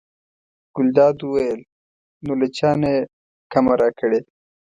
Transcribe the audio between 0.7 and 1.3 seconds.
ګلداد